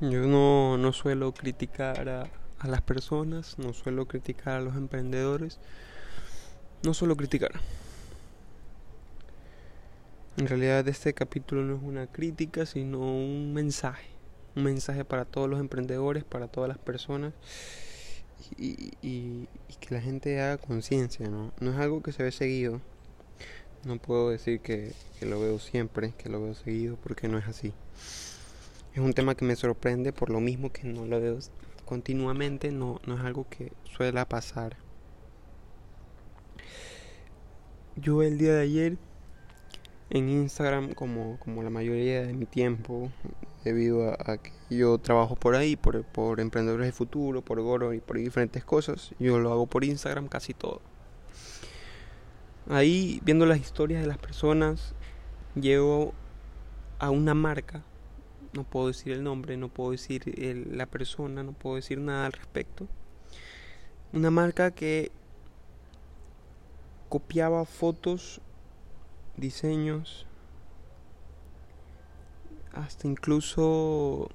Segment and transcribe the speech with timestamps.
[0.00, 5.58] Yo no, no suelo criticar a, a las personas, no suelo criticar a los emprendedores,
[6.82, 7.52] no suelo criticar.
[10.36, 14.08] En realidad este capítulo no es una crítica, sino un mensaje.
[14.56, 17.32] Un mensaje para todos los emprendedores, para todas las personas.
[18.58, 19.46] Y,
[19.80, 21.52] que la gente haga conciencia, ¿no?
[21.60, 22.80] No es algo que se ve seguido.
[23.84, 27.72] No puedo decir que lo veo siempre, que lo veo seguido, porque no es así.
[28.94, 31.38] Es un tema que me sorprende por lo mismo que no lo veo
[31.84, 34.76] continuamente, no, no es algo que suele pasar.
[37.96, 38.98] Yo el día de ayer
[40.10, 43.10] en Instagram como, como la mayoría de mi tiempo,
[43.64, 48.00] debido a, que yo trabajo por ahí, por, por Emprendedores del Futuro, por Goro y
[48.00, 50.80] por diferentes cosas, yo lo hago por Instagram casi todo.
[52.68, 54.94] Ahí, viendo las historias de las personas,
[55.56, 56.14] llego
[57.00, 57.82] a una marca,
[58.54, 60.32] no puedo decir el nombre, no puedo decir
[60.70, 62.86] la persona, no puedo decir nada al respecto.
[64.12, 65.10] Una marca que
[67.08, 68.40] copiaba fotos
[69.36, 70.26] diseños,
[72.72, 74.30] hasta incluso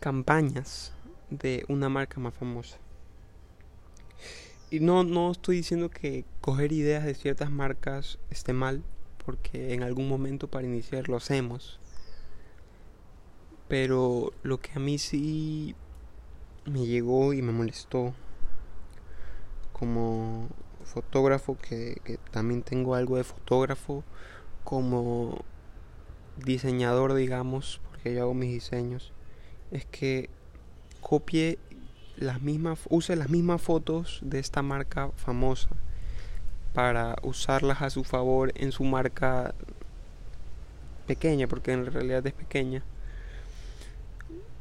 [0.00, 0.92] campañas
[1.30, 2.78] de una marca más famosa.
[4.70, 8.82] Y no, no estoy diciendo que coger ideas de ciertas marcas esté mal,
[9.24, 11.78] porque en algún momento para iniciar lo hacemos.
[13.72, 15.74] Pero lo que a mí sí
[16.66, 18.12] me llegó y me molestó
[19.72, 20.50] como
[20.84, 24.04] fotógrafo, que, también tengo algo de fotógrafo,
[24.62, 25.42] como
[26.36, 29.14] diseñador, digamos, porque yo hago mis diseños,
[29.70, 30.28] es que
[31.00, 31.58] copie
[32.18, 35.70] las mismas, use las mismas fotos de esta marca famosa
[36.74, 39.54] para usarlas a su favor en su marca
[41.06, 42.84] pequeña, porque en realidad es pequeña.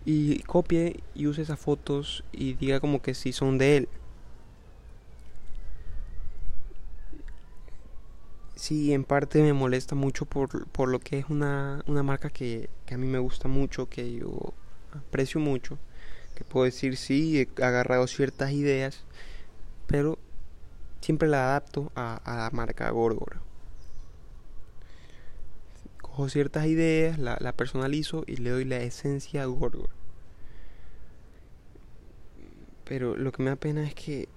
[0.05, 3.89] Y copie y use esas fotos y diga como que si son de él.
[8.61, 12.69] sí, en parte me molesta mucho por, por lo que es una, una marca que,
[12.85, 14.53] que, a mí me gusta mucho, que yo
[14.93, 15.79] aprecio mucho,
[16.35, 19.03] que puedo decir sí, he agarrado ciertas ideas,
[19.87, 20.19] pero
[21.01, 23.41] siempre la adapto a, a la marca Gorgora.
[26.29, 29.93] Ciertas ideas, la, personalizo y le doy la esencia a Gorgora.
[32.85, 34.27] Pero lo que me da pena es que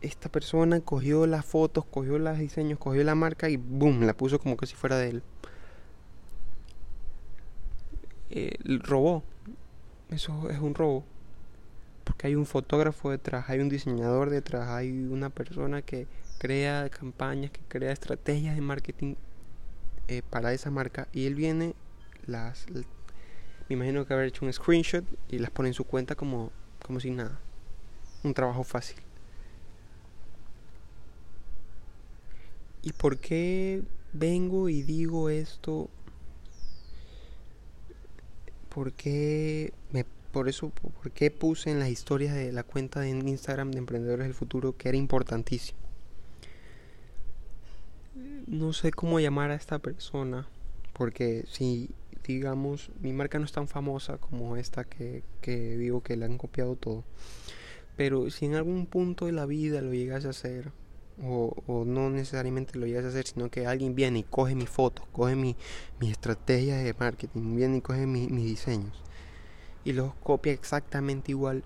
[0.00, 4.38] esta persona cogió las fotos, cogió los diseños, cogió la marca y boom, la puso
[4.38, 5.22] como que si fuera de él.
[8.30, 9.22] Eh, robó.
[10.10, 11.04] Eso es un robo.
[12.04, 16.06] Porque hay un fotógrafo detrás, hay un diseñador detrás, hay una persona que
[16.38, 19.14] crea campañas, que crea estrategias de marketing
[20.08, 21.08] eh, para esa marca.
[21.12, 21.74] Y él viene,
[22.26, 26.52] las, me imagino que haber hecho un screenshot y las pone en su cuenta como,
[26.84, 27.40] como si nada.
[28.22, 28.98] Un trabajo fácil.
[32.82, 33.82] ¿Y por qué
[34.12, 35.88] vengo y digo esto?
[38.68, 43.08] ¿Por qué me por eso por qué puse en las historias de la cuenta de
[43.08, 45.83] Instagram de Emprendedores del Futuro que era importantísimo?
[48.54, 50.46] No sé cómo llamar a esta persona,
[50.92, 51.90] porque si
[52.24, 56.38] digamos mi marca no es tan famosa como esta que, que digo que le han
[56.38, 57.02] copiado todo,
[57.96, 60.70] pero si en algún punto de la vida lo llegase a hacer,
[61.20, 64.66] o, o, no necesariamente lo llegas a hacer, sino que alguien viene y coge mi
[64.66, 65.56] foto, coge mi,
[65.98, 69.02] mi estrategia de marketing, viene y coge mi, mis diseños
[69.84, 71.64] y los copia exactamente igual,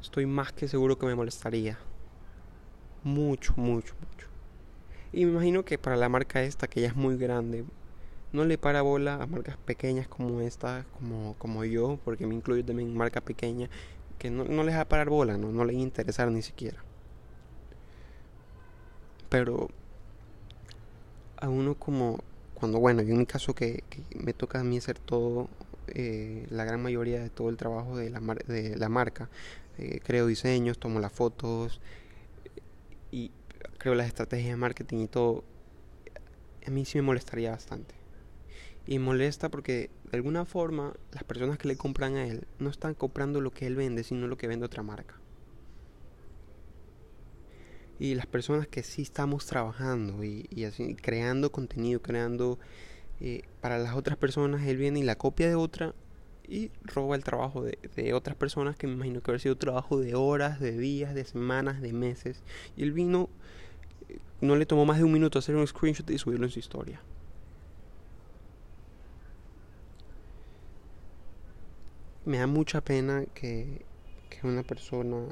[0.00, 1.76] estoy más que seguro que me molestaría.
[3.02, 4.35] Mucho, mucho, mucho.
[5.16, 7.64] Y me imagino que para la marca esta, que ya es muy grande,
[8.34, 12.62] no le para bola a marcas pequeñas como esta, como, como yo, porque me incluyo
[12.62, 13.70] también marca pequeña,
[14.18, 16.84] que no, no les va a parar bola, no, no les interesar ni siquiera.
[19.30, 19.70] Pero
[21.38, 22.22] a uno como
[22.52, 25.48] cuando bueno yo en mi caso que, que me toca a mí hacer todo
[25.86, 29.30] eh, la gran mayoría de todo el trabajo de la, mar de la marca
[29.78, 31.80] eh, creo diseños tomo las fotos
[33.10, 33.30] y
[33.94, 35.44] las estrategias de marketing y todo
[36.66, 37.94] a mí sí me molestaría bastante
[38.86, 42.94] y molesta porque de alguna forma las personas que le compran a él no están
[42.94, 45.16] comprando lo que él vende sino lo que vende otra marca
[47.98, 52.58] y las personas que sí estamos trabajando y, así creando contenido, creando
[53.20, 55.94] eh, para las otras personas, él viene y la copia de otra
[56.48, 59.98] y roba el trabajo de, de, otras personas que me imagino que haber sido trabajo
[59.98, 62.42] de horas, de días, de semanas, de meses.
[62.76, 63.28] Y él vino,
[64.40, 67.00] no le tomó más de un minuto hacer un screenshot y subirlo en su historia.
[72.26, 73.86] me da mucha pena que,
[74.28, 75.28] que una persona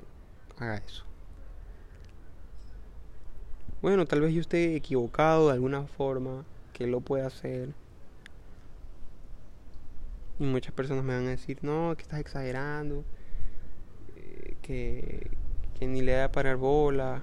[0.59, 1.05] haga eso.
[3.83, 7.75] Bueno, tal vez yo esté equivocado de alguna forma, que lo pueda hacer.
[10.39, 13.05] Y muchas personas me van a decir, no, que estás exagerando,
[14.17, 15.31] eh, que,
[15.81, 17.23] ni le da parar bola,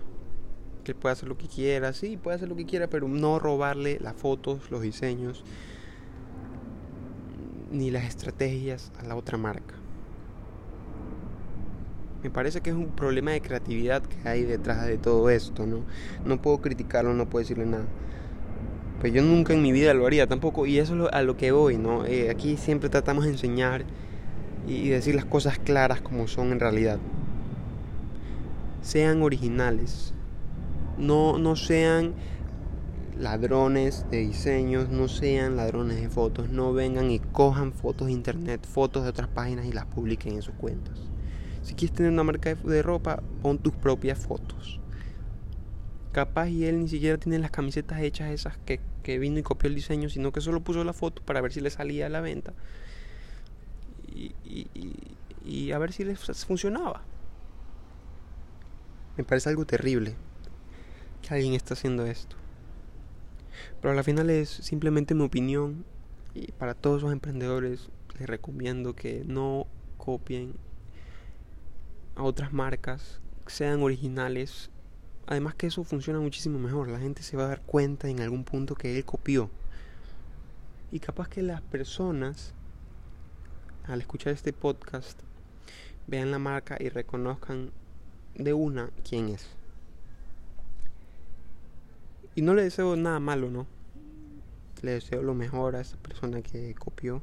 [0.83, 1.93] que él puede hacer lo que quiera.
[1.93, 5.43] Sí, puede hacer lo que quiera, pero no robarle las fotos, los diseños,
[7.71, 9.75] ni las estrategias a la otra marca.
[12.23, 15.81] Me parece que es un problema de creatividad que hay detrás de todo esto, ¿no?
[16.23, 17.85] No puedo criticarlo, no puedo decirle nada.
[18.99, 21.51] Pues yo nunca en mi vida lo haría tampoco, y eso es a lo que
[21.51, 22.05] voy, ¿no?
[22.05, 23.85] Eh, aquí siempre tratamos de enseñar
[24.67, 26.99] y decir las cosas claras como son en realidad.
[28.83, 30.13] Sean originales,
[31.01, 32.13] no, no sean
[33.17, 38.65] ladrones de diseños, no sean ladrones de fotos, no vengan y cojan fotos de internet,
[38.65, 40.99] fotos de otras páginas y las publiquen en sus cuentas.
[41.63, 44.79] Si quieres tener una marca de, ropa, pon tus propias fotos.
[46.11, 49.69] Capaz y él ni siquiera tiene las camisetas hechas esas que, que vino y copió
[49.69, 52.21] el diseño, sino que solo puso la foto para ver si le salía a la
[52.21, 52.53] venta.
[54.13, 54.67] Y, y,
[55.45, 57.01] y a ver si les funcionaba.
[59.17, 60.15] Me parece algo terrible
[61.21, 62.35] que alguien está haciendo esto.
[63.81, 65.85] Pero al final es simplemente mi opinión
[66.33, 67.89] y para todos los emprendedores
[68.19, 70.53] les recomiendo que no copien
[72.15, 74.69] a otras marcas, sean originales.
[75.27, 76.89] Además que eso funciona muchísimo mejor.
[76.89, 79.49] La gente se va a dar cuenta en algún punto que él copió.
[80.91, 82.53] Y capaz que las personas,
[83.85, 85.19] al escuchar este podcast,
[86.07, 87.71] vean la marca y reconozcan
[88.35, 89.60] de una quién es.
[92.35, 93.67] Y no le deseo nada malo, ¿no?
[94.81, 97.21] Le deseo lo mejor a esa persona que copió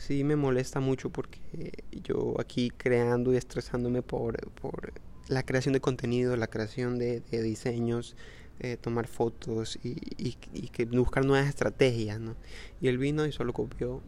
[0.00, 4.92] sí me molesta mucho porque yo aquí creando y estresándome por, por
[5.28, 8.16] la creación de contenido, la creación de, diseños,
[8.60, 12.34] eh, tomar fotos y, y, que buscar nuevas estrategias, ¿no?
[12.80, 14.00] Y él vino y solo copió,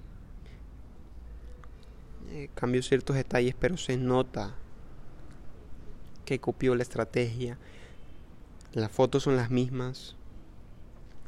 [2.31, 4.57] eh, cambió ciertos detalles, pero se nota
[6.25, 7.59] que copió la estrategia.
[8.73, 10.17] Las fotos son las mismas.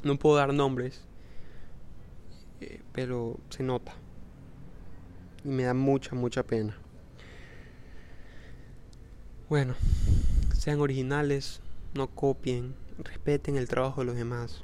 [0.03, 1.03] No puedo dar nombres,
[2.61, 3.95] eh, pero se nota
[5.45, 6.77] y me da mucha, mucha pena.
[9.49, 9.75] Bueno,
[10.55, 11.61] sean originales,
[11.95, 14.63] no copien, respeten el trabajo de los demás.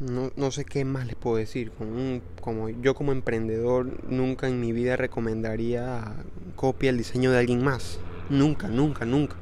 [0.00, 1.70] No, no sé qué más les puedo decir.
[1.72, 6.14] Como, como yo como emprendedor nunca en mi vida recomendaría
[6.56, 7.98] copia el diseño de alguien más.
[8.30, 9.36] Nunca, nunca, nunca.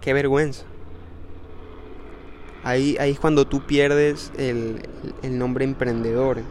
[0.00, 0.64] Qué vergüenza.
[2.64, 4.82] Ahí, ahí es cuando tú pierdes el,
[5.38, 6.42] nombre emprendedor.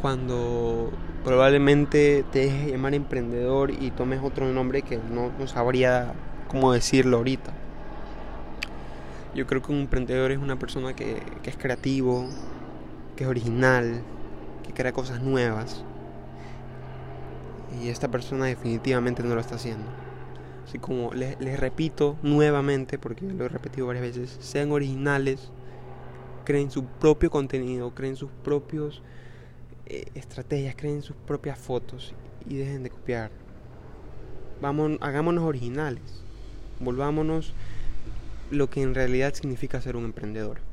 [0.00, 0.90] Cuando
[1.24, 6.12] probablemente te dejes llamar emprendedor y tomes otro nombre que no, sabría
[6.48, 7.52] cómo decirlo ahorita.
[9.34, 12.26] Yo creo que un emprendedor es una persona que, que es creativo,
[13.16, 14.02] que es original,
[14.66, 15.84] que crea cosas nuevas.
[17.78, 19.86] Y esta persona definitivamente no lo está haciendo.
[20.66, 25.50] Así como les, repito nuevamente, porque lo he repetido varias veces, sean originales,
[26.44, 29.02] creen su propio contenido, creen sus propios
[29.86, 32.14] eh, estrategias, creen sus propias fotos
[32.48, 33.30] y dejen de copiar.
[34.60, 36.22] Vamos, hagámonos originales,
[36.78, 37.54] volvámonos
[38.50, 40.69] lo que en realidad significa ser un emprendedor.